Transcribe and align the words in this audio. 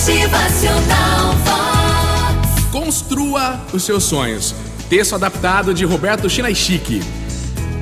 Motivacional 0.00 1.34
Vox. 1.44 2.64
Construa 2.72 3.60
os 3.70 3.84
seus 3.84 4.02
sonhos. 4.04 4.54
Texto 4.88 5.14
adaptado 5.14 5.74
de 5.74 5.84
Roberto 5.84 6.26
Chinaishiki. 6.26 7.02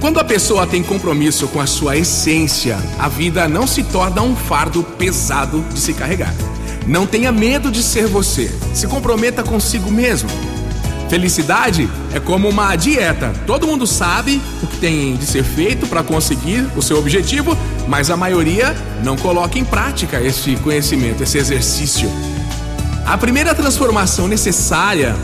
Quando 0.00 0.18
a 0.18 0.24
pessoa 0.24 0.66
tem 0.66 0.82
compromisso 0.82 1.46
com 1.48 1.60
a 1.60 1.66
sua 1.66 1.94
essência, 1.94 2.78
a 2.98 3.06
vida 3.06 3.46
não 3.46 3.66
se 3.66 3.84
torna 3.84 4.22
um 4.22 4.34
fardo 4.34 4.82
pesado 4.82 5.60
de 5.70 5.78
se 5.78 5.92
carregar. 5.92 6.32
Não 6.86 7.06
tenha 7.06 7.30
medo 7.30 7.70
de 7.70 7.82
ser 7.82 8.06
você. 8.06 8.50
Se 8.72 8.86
comprometa 8.86 9.42
consigo 9.42 9.90
mesmo. 9.90 10.30
Felicidade 11.08 11.88
é 12.12 12.18
como 12.18 12.48
uma 12.48 12.74
dieta. 12.74 13.32
Todo 13.46 13.66
mundo 13.66 13.86
sabe 13.86 14.40
o 14.62 14.66
que 14.66 14.76
tem 14.78 15.16
de 15.16 15.24
ser 15.24 15.44
feito 15.44 15.86
para 15.86 16.02
conseguir 16.02 16.66
o 16.76 16.82
seu 16.82 16.98
objetivo, 16.98 17.56
mas 17.86 18.10
a 18.10 18.16
maioria 18.16 18.74
não 19.04 19.16
coloca 19.16 19.58
em 19.58 19.64
prática 19.64 20.20
esse 20.20 20.56
conhecimento, 20.56 21.22
esse 21.22 21.38
exercício. 21.38 22.10
A 23.06 23.16
primeira 23.16 23.54
transformação 23.54 24.26
necessária 24.26 25.14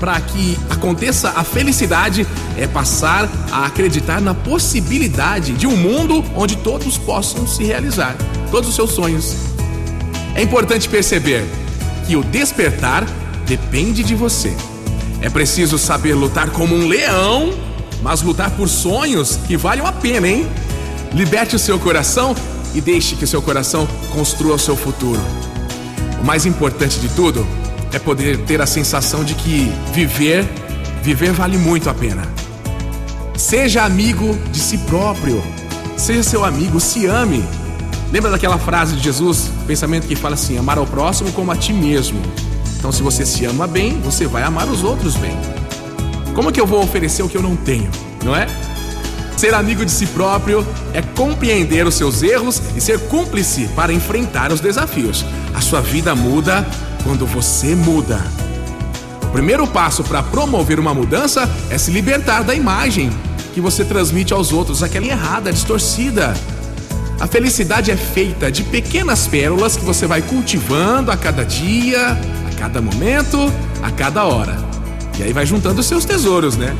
para 0.00 0.18
que 0.20 0.58
aconteça 0.70 1.32
a 1.36 1.44
felicidade 1.44 2.26
é 2.56 2.66
passar 2.66 3.28
a 3.52 3.66
acreditar 3.66 4.20
na 4.20 4.34
possibilidade 4.34 5.52
de 5.52 5.66
um 5.66 5.76
mundo 5.76 6.24
onde 6.34 6.56
todos 6.56 6.96
possam 6.96 7.46
se 7.46 7.62
realizar, 7.62 8.16
todos 8.50 8.70
os 8.70 8.74
seus 8.74 8.92
sonhos. 8.92 9.36
É 10.34 10.42
importante 10.42 10.88
perceber 10.88 11.44
que 12.06 12.16
o 12.16 12.22
despertar 12.22 13.06
depende 13.46 14.02
de 14.02 14.14
você. 14.14 14.54
É 15.20 15.30
preciso 15.30 15.78
saber 15.78 16.14
lutar 16.14 16.50
como 16.50 16.74
um 16.74 16.86
leão, 16.86 17.52
mas 18.02 18.22
lutar 18.22 18.50
por 18.50 18.68
sonhos 18.68 19.38
que 19.46 19.56
valham 19.56 19.86
a 19.86 19.92
pena, 19.92 20.28
hein? 20.28 20.46
Liberte 21.12 21.56
o 21.56 21.58
seu 21.58 21.78
coração 21.78 22.34
e 22.74 22.80
deixe 22.80 23.16
que 23.16 23.26
seu 23.26 23.40
coração 23.40 23.86
construa 24.12 24.54
o 24.54 24.58
seu 24.58 24.76
futuro. 24.76 25.20
O 26.20 26.24
mais 26.24 26.44
importante 26.44 26.98
de 27.00 27.08
tudo 27.08 27.46
é 27.92 27.98
poder 27.98 28.38
ter 28.44 28.60
a 28.60 28.66
sensação 28.66 29.24
de 29.24 29.34
que 29.34 29.72
viver, 29.92 30.44
viver 31.02 31.32
vale 31.32 31.56
muito 31.56 31.88
a 31.88 31.94
pena. 31.94 32.22
Seja 33.36 33.84
amigo 33.84 34.36
de 34.50 34.58
si 34.58 34.78
próprio. 34.78 35.42
Seja 35.96 36.22
seu 36.22 36.44
amigo, 36.44 36.78
se 36.78 37.06
ame. 37.06 37.44
Lembra 38.12 38.30
daquela 38.30 38.58
frase 38.58 38.96
de 38.96 39.02
Jesus, 39.02 39.50
pensamento 39.66 40.06
que 40.06 40.14
fala 40.14 40.34
assim: 40.34 40.58
amar 40.58 40.78
ao 40.78 40.86
próximo 40.86 41.32
como 41.32 41.50
a 41.50 41.56
ti 41.56 41.72
mesmo. 41.72 42.20
Então, 42.78 42.92
se 42.92 43.02
você 43.02 43.24
se 43.26 43.44
ama 43.44 43.66
bem, 43.66 44.00
você 44.00 44.26
vai 44.26 44.42
amar 44.42 44.68
os 44.68 44.84
outros 44.84 45.16
bem. 45.16 45.36
Como 46.34 46.52
que 46.52 46.60
eu 46.60 46.66
vou 46.66 46.82
oferecer 46.82 47.22
o 47.22 47.28
que 47.28 47.36
eu 47.36 47.42
não 47.42 47.56
tenho, 47.56 47.90
não 48.24 48.36
é? 48.36 48.46
Ser 49.36 49.52
amigo 49.54 49.84
de 49.84 49.90
si 49.90 50.06
próprio 50.06 50.66
é 50.94 51.02
compreender 51.02 51.86
os 51.86 51.94
seus 51.94 52.22
erros 52.22 52.60
e 52.74 52.80
ser 52.80 52.98
cúmplice 53.00 53.68
para 53.76 53.92
enfrentar 53.92 54.50
os 54.50 54.60
desafios. 54.60 55.24
A 55.54 55.60
sua 55.60 55.80
vida 55.80 56.14
muda 56.14 56.66
quando 57.04 57.26
você 57.26 57.74
muda. 57.74 58.20
O 59.22 59.26
primeiro 59.28 59.66
passo 59.66 60.02
para 60.02 60.22
promover 60.22 60.80
uma 60.80 60.94
mudança 60.94 61.48
é 61.68 61.76
se 61.76 61.90
libertar 61.90 62.42
da 62.44 62.54
imagem 62.54 63.10
que 63.52 63.60
você 63.60 63.84
transmite 63.84 64.32
aos 64.32 64.52
outros, 64.52 64.82
aquela 64.82 65.06
errada, 65.06 65.52
distorcida. 65.52 66.34
A 67.20 67.26
felicidade 67.26 67.90
é 67.90 67.96
feita 67.96 68.50
de 68.50 68.62
pequenas 68.62 69.26
pérolas 69.26 69.76
que 69.76 69.84
você 69.84 70.06
vai 70.06 70.20
cultivando 70.20 71.10
a 71.10 71.16
cada 71.16 71.44
dia, 71.44 72.18
cada 72.56 72.80
momento, 72.80 73.52
a 73.82 73.90
cada 73.90 74.24
hora. 74.24 74.56
E 75.18 75.22
aí 75.22 75.32
vai 75.32 75.46
juntando 75.46 75.82
seus 75.82 76.04
tesouros, 76.04 76.56
né? 76.56 76.74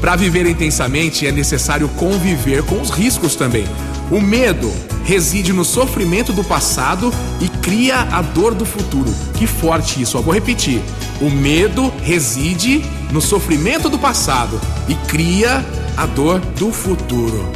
Para 0.00 0.16
viver 0.16 0.46
intensamente 0.46 1.26
é 1.26 1.32
necessário 1.32 1.88
conviver 1.90 2.62
com 2.62 2.80
os 2.80 2.90
riscos 2.90 3.36
também. 3.36 3.66
O 4.10 4.20
medo 4.20 4.72
reside 5.04 5.52
no 5.52 5.64
sofrimento 5.64 6.32
do 6.32 6.42
passado 6.42 7.12
e 7.40 7.48
cria 7.48 8.00
a 8.00 8.22
dor 8.22 8.54
do 8.54 8.64
futuro. 8.64 9.12
Que 9.34 9.46
forte 9.46 10.00
isso, 10.00 10.18
ó. 10.18 10.20
vou 10.20 10.32
repetir. 10.32 10.80
O 11.20 11.28
medo 11.28 11.92
reside 12.02 12.84
no 13.12 13.20
sofrimento 13.20 13.88
do 13.88 13.98
passado 13.98 14.60
e 14.88 14.94
cria 15.06 15.64
a 15.96 16.06
dor 16.06 16.40
do 16.40 16.72
futuro. 16.72 17.52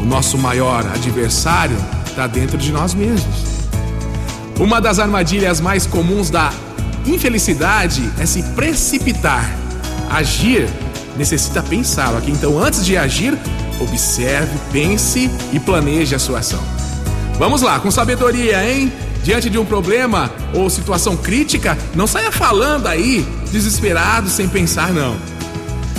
O 0.00 0.04
nosso 0.04 0.38
maior 0.38 0.86
adversário 0.86 1.76
está 2.06 2.26
dentro 2.26 2.56
de 2.56 2.72
nós 2.72 2.94
mesmos. 2.94 3.43
Uma 4.58 4.80
das 4.80 4.98
armadilhas 4.98 5.60
mais 5.60 5.84
comuns 5.86 6.30
da 6.30 6.52
infelicidade 7.06 8.08
é 8.18 8.24
se 8.24 8.42
precipitar. 8.54 9.50
Agir 10.08 10.68
necessita 11.16 11.62
pensar, 11.62 12.14
ok? 12.14 12.32
Então, 12.32 12.58
antes 12.58 12.84
de 12.84 12.96
agir, 12.96 13.36
observe, 13.80 14.56
pense 14.72 15.30
e 15.52 15.58
planeje 15.58 16.14
a 16.14 16.18
sua 16.18 16.38
ação. 16.38 16.60
Vamos 17.38 17.62
lá, 17.62 17.80
com 17.80 17.90
sabedoria, 17.90 18.68
hein? 18.68 18.92
Diante 19.24 19.50
de 19.50 19.58
um 19.58 19.64
problema 19.64 20.30
ou 20.52 20.70
situação 20.70 21.16
crítica, 21.16 21.76
não 21.94 22.06
saia 22.06 22.30
falando 22.30 22.86
aí, 22.86 23.26
desesperado, 23.50 24.28
sem 24.28 24.48
pensar, 24.48 24.92
não. 24.92 25.16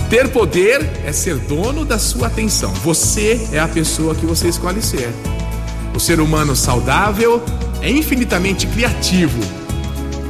Ter 0.10 0.30
poder 0.30 0.90
é 1.04 1.12
ser 1.12 1.36
dono 1.36 1.84
da 1.84 1.98
sua 1.98 2.28
atenção. 2.28 2.72
Você 2.84 3.50
é 3.52 3.60
a 3.60 3.68
pessoa 3.68 4.16
que 4.16 4.26
você 4.26 4.48
escolhe 4.48 4.82
ser. 4.82 5.10
O 5.94 6.00
ser 6.00 6.20
humano 6.20 6.56
saudável 6.56 7.44
é 7.86 7.90
infinitamente 7.92 8.66
criativo, 8.66 9.40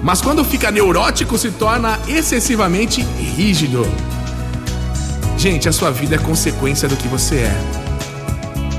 mas 0.03 0.19
quando 0.19 0.43
fica 0.43 0.69
neurótico 0.69 1.37
se 1.37 1.51
torna 1.51 1.97
excessivamente 2.05 3.01
rígido. 3.01 3.87
Gente, 5.37 5.69
a 5.69 5.71
sua 5.71 5.89
vida 5.89 6.15
é 6.15 6.17
consequência 6.17 6.85
do 6.85 6.97
que 6.97 7.07
você 7.07 7.35
é. 7.35 7.61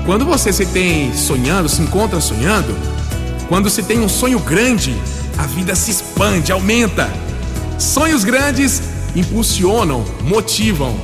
Quando 0.05 0.25
você 0.25 0.53
se 0.53 0.63
tem 0.67 1.11
sonhando, 1.11 1.67
se 1.67 1.81
encontra 1.81 2.21
sonhando, 2.21 2.77
quando 3.49 3.67
se 3.67 3.81
tem 3.81 3.99
um 3.99 4.07
sonho 4.07 4.39
grande, 4.39 4.95
a 5.39 5.47
vida 5.47 5.73
se 5.73 5.89
expande, 5.89 6.51
aumenta. 6.51 7.11
Sonhos 7.79 8.23
grandes 8.23 8.79
impulsionam, 9.15 10.05
motivam, 10.21 10.95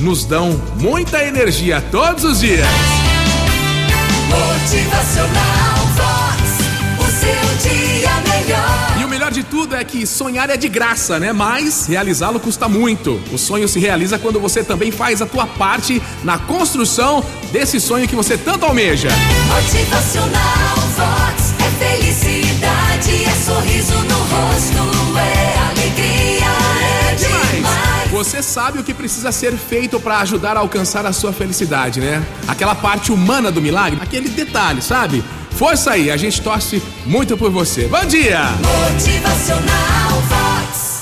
nos 0.00 0.24
dão 0.24 0.58
muita 0.80 1.22
energia 1.22 1.82
todos 1.90 2.24
os 2.24 2.40
dias. 2.40 2.66
Motivacional 4.30 5.27
é 9.78 9.84
que 9.84 10.04
sonhar 10.06 10.50
é 10.50 10.56
de 10.56 10.68
graça, 10.68 11.20
né? 11.20 11.32
Mas 11.32 11.86
realizá-lo 11.86 12.40
custa 12.40 12.68
muito. 12.68 13.20
O 13.32 13.38
sonho 13.38 13.68
se 13.68 13.78
realiza 13.78 14.18
quando 14.18 14.40
você 14.40 14.64
também 14.64 14.90
faz 14.90 15.22
a 15.22 15.26
tua 15.26 15.46
parte 15.46 16.02
na 16.24 16.36
construção 16.36 17.24
desse 17.52 17.80
sonho 17.80 18.08
que 18.08 18.16
você 18.16 18.36
tanto 18.36 18.66
almeja. 18.66 19.08
Motivacional 19.46 20.76
Vox. 20.96 21.54
É 21.60 21.96
felicidade, 21.96 23.24
é 23.24 23.34
sorriso 23.44 23.94
no 23.94 24.18
rosto, 24.18 25.18
é 25.18 25.58
alegria, 25.70 26.46
é 27.10 27.14
demais. 27.14 28.10
Você 28.10 28.42
sabe 28.42 28.80
o 28.80 28.84
que 28.84 28.92
precisa 28.92 29.30
ser 29.30 29.52
feito 29.52 30.00
para 30.00 30.18
ajudar 30.18 30.56
a 30.56 30.60
alcançar 30.60 31.06
a 31.06 31.12
sua 31.12 31.32
felicidade, 31.32 32.00
né? 32.00 32.26
Aquela 32.48 32.74
parte 32.74 33.12
humana 33.12 33.52
do 33.52 33.62
milagre, 33.62 34.00
aquele 34.02 34.28
detalhe, 34.28 34.82
sabe? 34.82 35.22
Força 35.58 35.90
aí, 35.90 36.08
a 36.08 36.16
gente 36.16 36.40
torce 36.40 36.80
muito 37.04 37.36
por 37.36 37.50
você. 37.50 37.88
Bom 37.88 38.04
dia! 38.04 38.42
Motivacional. 38.92 40.37